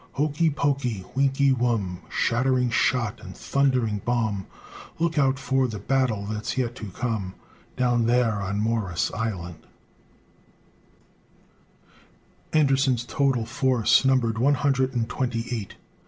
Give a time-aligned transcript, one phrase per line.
[0.13, 4.47] Hokee pokee, winkee wum, Shattering shot and thundering bomb,
[4.97, 7.35] Look out for the battle that's yet to come
[7.77, 9.67] Down there on Morris' Island!
[12.51, 15.75] Anderson's total force numbered one hundred and twenty eight.